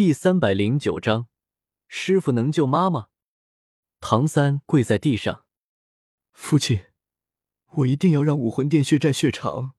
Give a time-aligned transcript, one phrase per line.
[0.00, 1.28] 第三百零九章，
[1.86, 3.08] 师傅能救妈妈。
[4.00, 5.44] 唐三跪在地上，
[6.32, 6.86] 父亲，
[7.72, 9.74] 我一定要让武魂殿血债血偿。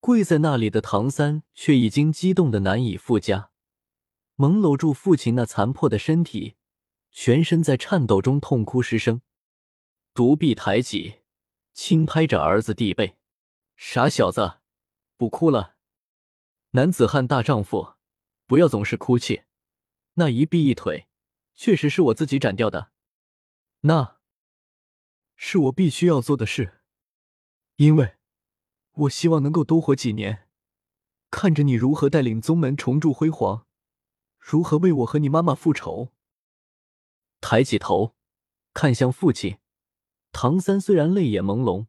[0.00, 3.50] 跪在那里的唐三却已经激动的难以复加，
[4.36, 6.56] 猛搂住父亲那残破的身体，
[7.10, 9.20] 全身在颤抖中痛哭失声。
[10.14, 11.16] 独臂抬起，
[11.74, 13.18] 轻拍着儿子地背
[13.76, 14.60] ：“傻小子，
[15.18, 15.76] 不哭了，
[16.70, 17.92] 男子汉大丈夫。”
[18.46, 19.44] 不要总是哭泣，
[20.14, 21.08] 那一臂一腿
[21.54, 22.90] 确实是我自己斩掉的，
[23.80, 24.18] 那
[25.34, 26.82] 是我必须要做的事，
[27.76, 28.16] 因为
[28.92, 30.48] 我希望能够多活几年，
[31.30, 33.66] 看着你如何带领宗门重铸辉煌，
[34.38, 36.12] 如何为我和你妈妈复仇。
[37.40, 38.14] 抬起头
[38.72, 39.58] 看向父亲，
[40.32, 41.86] 唐三虽然泪眼朦胧，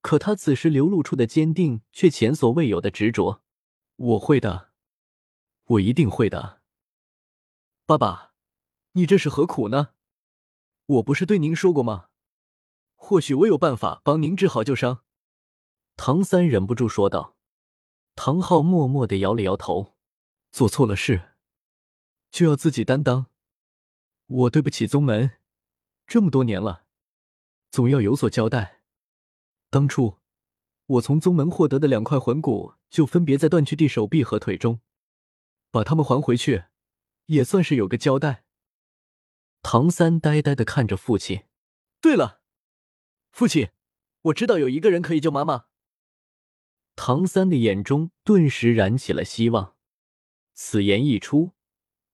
[0.00, 3.42] 可他此时流露出的坚定却前所未有的执着。
[3.96, 4.73] 我会的。
[5.66, 6.60] 我一定会的，
[7.86, 8.34] 爸爸，
[8.92, 9.94] 你这是何苦呢？
[10.84, 12.08] 我不是对您说过吗？
[12.96, 15.04] 或许我有办法帮您治好旧伤。
[15.96, 17.36] 唐三忍不住说道。
[18.14, 19.96] 唐昊默默的摇了摇头，
[20.52, 21.34] 做错了事
[22.30, 23.26] 就要自己担当。
[24.26, 25.38] 我对不起宗门，
[26.06, 26.84] 这么多年了，
[27.70, 28.82] 总要有所交代。
[29.70, 30.18] 当初
[30.86, 34.80] 我从宗门获得的两块魂骨，就分别在断去地手臂和腿中。
[35.74, 36.66] 把他们还回去，
[37.26, 38.44] 也算是有个交代。
[39.60, 41.46] 唐三呆呆的看着父亲。
[42.00, 42.40] 对了，
[43.32, 43.70] 父亲，
[44.22, 45.64] 我知道有一个人可以救妈妈。
[46.94, 49.74] 唐三的眼中顿时燃起了希望。
[50.52, 51.54] 此言一出，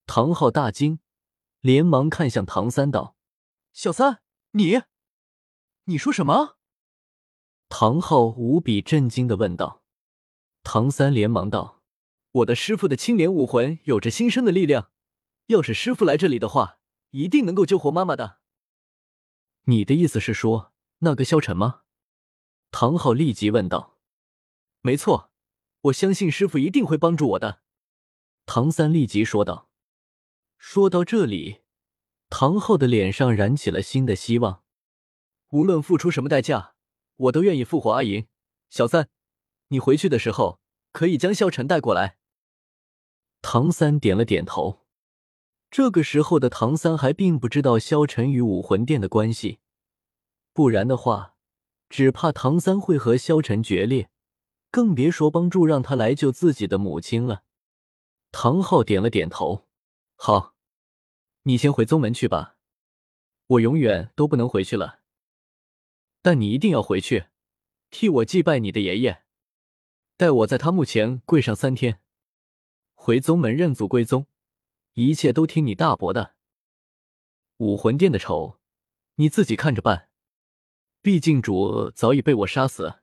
[0.07, 1.01] 唐昊大惊，
[1.61, 3.15] 连忙看向唐三道
[3.75, 4.23] ：“小三，
[4.53, 4.81] 你，
[5.85, 6.57] 你说什么？”
[7.69, 9.83] 唐昊无比震惊的问道。
[10.63, 11.80] 唐三连忙道。
[12.33, 14.93] 我的师傅的青莲武魂有着新生的力量，
[15.47, 16.79] 要是师傅来这里的话，
[17.11, 18.39] 一定能够救活妈妈的。
[19.65, 21.83] 你的意思是说那个萧晨吗？
[22.71, 23.99] 唐昊立即问道。
[24.81, 25.33] 没错，
[25.83, 27.63] 我相信师傅一定会帮助我的。
[28.47, 29.69] 唐三立即说道。
[30.57, 31.63] 说到这里，
[32.29, 34.63] 唐昊的脸上燃起了新的希望。
[35.51, 36.77] 无论付出什么代价，
[37.17, 38.29] 我都愿意复活阿银。
[38.69, 39.09] 小三，
[39.69, 40.61] 你回去的时候
[40.93, 42.19] 可以将萧晨带过来。
[43.43, 44.87] 唐三点了点头。
[45.71, 49.61] 这个时候的唐三还并不知道萧晨与武魂殿的关系，
[50.53, 51.37] 不然的话，
[51.89, 54.11] 只怕唐三会和萧晨决裂，
[54.73, 57.45] 更别说帮助让他来救自己的母亲了。
[58.33, 59.69] 唐昊点了点头
[60.17, 60.57] ：“好，
[61.45, 62.57] 你先回宗门去吧，
[63.47, 65.01] 我永远都不能回去了。
[66.21, 67.27] 但你一定要回去，
[67.91, 69.23] 替我祭拜你的爷爷，
[70.17, 72.01] 待我在他墓前跪上三天。”
[73.03, 74.27] 回宗门认祖归宗，
[74.93, 76.35] 一切都听你大伯的。
[77.57, 78.59] 武魂殿的仇，
[79.15, 80.11] 你自己看着办。
[81.01, 83.01] 毕竟主早已被我杀死，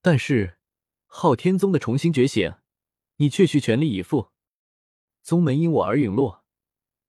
[0.00, 0.58] 但是
[1.06, 2.54] 昊天宗的重新觉醒，
[3.16, 4.30] 你却需全力以赴。
[5.22, 6.44] 宗门因我而陨落，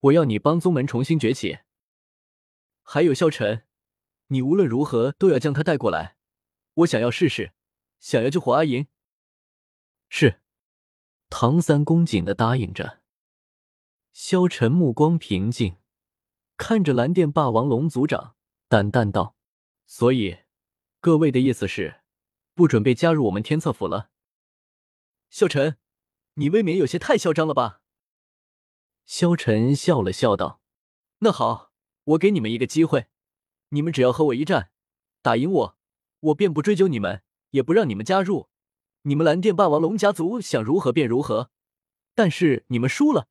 [0.00, 1.60] 我要你帮宗门重新崛起。
[2.82, 3.64] 还有萧晨，
[4.26, 6.16] 你无论如何都要将他带过来。
[6.74, 7.52] 我想要试试，
[8.00, 8.88] 想要救活阿银。
[10.08, 10.41] 是。
[11.34, 13.00] 唐三恭谨的答应着，
[14.12, 15.78] 萧晨目光平静，
[16.58, 18.36] 看着蓝电霸王龙族长，
[18.68, 19.34] 淡淡道
[19.86, 20.40] ：“所以，
[21.00, 22.02] 各位的意思是，
[22.52, 24.10] 不准备加入我们天策府了？”
[25.30, 25.78] 萧晨，
[26.34, 27.80] 你未免有些太嚣张了吧？
[29.06, 30.60] 萧晨笑了笑道
[31.20, 31.72] ：“那好，
[32.04, 33.06] 我给你们一个机会，
[33.70, 34.70] 你们只要和我一战，
[35.22, 35.78] 打赢我，
[36.20, 37.22] 我便不追究你们，
[37.52, 38.50] 也不让你们加入。”
[39.02, 41.50] 你们蓝电霸王龙家族想如何便如何，
[42.14, 43.26] 但是你们输了，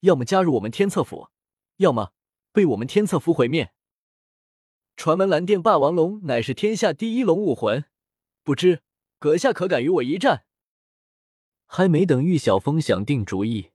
[0.00, 1.28] 要么加入我们天策府，
[1.76, 2.12] 要么
[2.52, 3.72] 被我们天策府毁灭。
[4.96, 7.86] 传闻蓝电霸王龙乃是天下第一龙武魂，
[8.42, 8.82] 不知
[9.18, 10.44] 阁下可敢与我一战？
[11.66, 13.70] 还没等玉晓峰想定主意，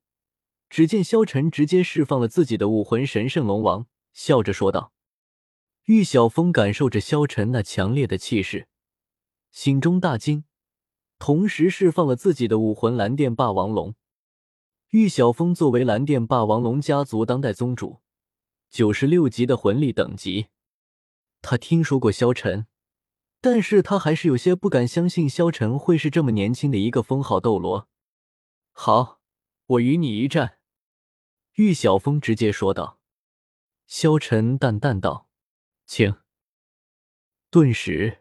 [0.70, 4.94] 只见萧晨直接释放了自己的武魂神圣龙王，笑着说道。
[5.86, 8.68] 玉晓峰感受着萧晨那强烈的气势，
[9.50, 10.44] 心中大惊。
[11.20, 13.94] 同时释放了自己的武魂蓝电霸王龙。
[14.90, 18.00] 玉晓峰作为蓝电霸王龙家族当代宗主，
[18.72, 20.48] 九十六级的魂力等级，
[21.42, 22.66] 他听说过萧晨，
[23.40, 27.88] 但是他还是有些不敢相信萧晨会是这么年轻的一个封号斗罗。
[28.72, 29.20] 好，
[29.68, 30.58] 我与你一战。”
[31.56, 33.00] 玉晓峰直接说道。
[33.86, 35.28] 萧晨淡淡道
[35.86, 36.16] ：“请。”
[37.52, 38.19] 顿时。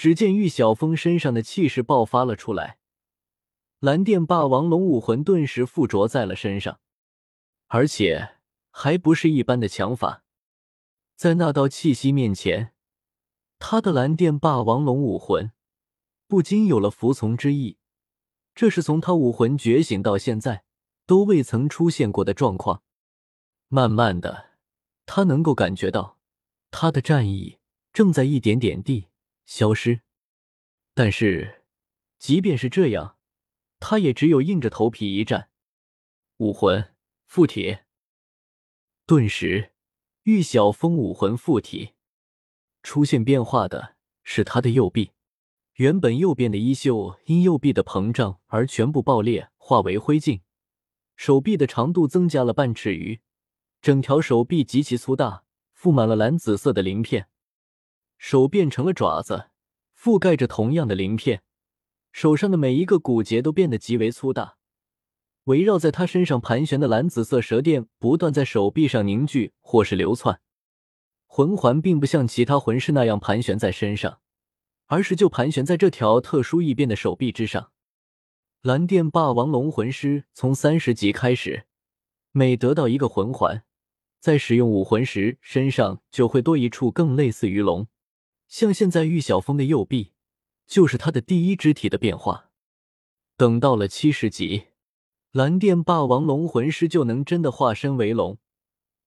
[0.00, 2.78] 只见玉晓峰身上的气势爆发了出来，
[3.80, 6.80] 蓝电霸王龙武魂顿时附着在了身上。
[7.66, 8.36] 而且
[8.70, 10.24] 还不是一般的强法。
[11.16, 12.72] 在那道气息面前，
[13.58, 15.52] 他的蓝电霸王龙武魂
[16.26, 17.76] 不禁有了服从之意。
[18.54, 20.64] 这是从他武魂觉醒到现在
[21.04, 22.82] 都未曾出现过的状况。
[23.68, 24.52] 慢慢的，
[25.04, 26.16] 他能够感觉到
[26.70, 27.58] 他的战意
[27.92, 29.08] 正在一点点地
[29.50, 30.02] 消失。
[30.94, 31.64] 但是，
[32.20, 33.16] 即便是这样，
[33.80, 35.50] 他也只有硬着头皮一战。
[36.36, 36.94] 武魂
[37.26, 37.78] 附体，
[39.06, 39.72] 顿时，
[40.22, 41.94] 玉晓峰武魂附体，
[42.84, 45.10] 出现变化的是他的右臂。
[45.74, 50.42] 原本右边的衣袖因右臂的膨胀而全部爆裂，化为灰烬。
[51.16, 53.20] 手臂的长度增加了半尺余，
[53.82, 55.42] 整条手臂极其粗大，
[55.76, 57.28] 覆满了蓝紫色的鳞片。
[58.22, 59.46] 手变成了爪子，
[59.98, 61.42] 覆盖着同样的鳞片。
[62.12, 64.58] 手上的每一个骨节都变得极为粗大。
[65.44, 70.42] 围绕在他身上盘旋的蓝紫色蛇电不断在手臂上凝聚或是流窜。
[71.26, 74.20] 魂环并不像其他魂师那样盘旋在身上。
[74.84, 77.72] 而是就盘旋在这条特殊异变的手臂之上。
[78.60, 81.64] 蓝电霸王龙魂师从三十级开始，
[82.32, 83.62] 每得到一个魂环，
[84.18, 87.88] 在使用武魂时，身上就会多一处更类似于龙。
[88.50, 90.10] 像现在玉晓峰的右臂，
[90.66, 92.50] 就是他的第一肢体的变化。
[93.36, 94.66] 等到了七十级，
[95.30, 98.38] 蓝电霸王龙魂师就能真的化身为龙，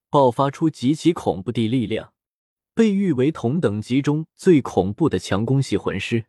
[0.08, 2.14] 爆发出极其恐怖的力量。
[2.72, 6.24] 被誉为同等级中最恐怖的强攻系魂师，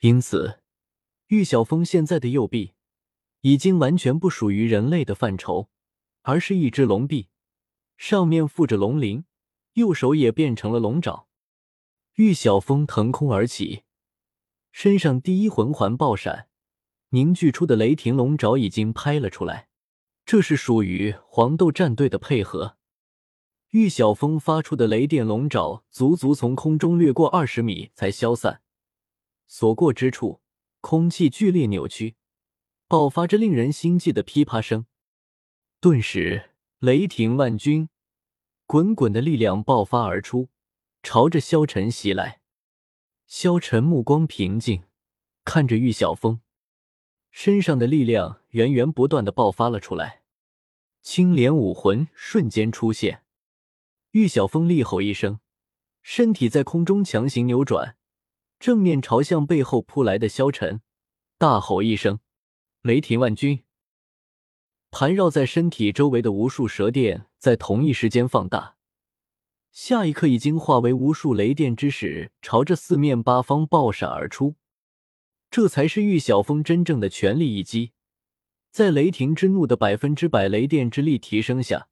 [0.00, 0.60] 因此，
[1.26, 2.72] 玉晓峰现在的右臂
[3.42, 5.68] 已经完全不属于人类的范畴，
[6.22, 7.28] 而是一只龙臂，
[7.98, 9.26] 上面附着龙鳞，
[9.74, 11.28] 右手也变成了龙爪。
[12.14, 13.82] 玉晓峰腾空而起，
[14.70, 16.46] 身上第一魂环爆闪，
[17.08, 19.68] 凝聚出的雷霆龙爪已经拍了出来，
[20.24, 22.76] 这是属于黄豆战队的配合。
[23.70, 28.62] 玉晓峰发出的雷电龙爪足足从空中掠过二十米才消散，
[29.48, 30.40] 所过之处，
[30.80, 32.14] 空气剧烈扭曲，
[32.86, 34.86] 爆发着令人心悸的噼啪声。
[35.80, 37.88] 顿时，雷霆万钧，
[38.66, 40.50] 滚滚的力量爆发而出，
[41.04, 42.40] 朝着萧晨袭来。
[43.26, 44.84] 萧晨目光平静，
[45.44, 46.40] 看着玉晓峰
[47.30, 50.22] 身上的力量源源不断的爆发了出来，
[51.02, 53.22] 青莲武魂瞬间出现。
[54.12, 55.40] 玉晓峰厉吼一声，
[56.02, 57.96] 身体在空中强行扭转，
[58.58, 60.80] 正面朝向背后扑来的萧晨，
[61.36, 62.20] 大吼一声
[62.80, 63.62] ：“雷霆万钧！”
[64.90, 68.76] 盘绕在身体周围的无数蛇电在同一时间放大，
[69.74, 74.54] 下一刻已经化为无数雷电之势，朝着四面八方爆闪而出。
[75.50, 77.90] 这才是玉晓峰真正的全力一击，
[78.70, 81.88] 在雷霆之怒的百分之百雷电之力提升下。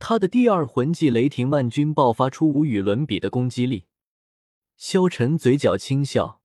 [0.00, 3.84] 他的第二魂技雷霆万钧爆发出无与伦比的攻击力。
[4.76, 6.42] 萧晨嘴角轻笑，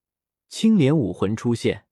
[0.48, 1.86] 青莲武魂出现，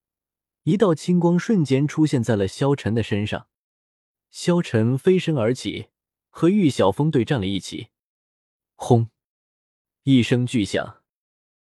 [0.64, 3.48] 一道青光瞬间出现在了萧晨的身上。
[4.30, 5.88] 萧晨飞身而起，
[6.30, 7.88] 和玉晓峰对战了一起。
[8.78, 9.10] 轰！
[10.04, 10.97] 一声巨响，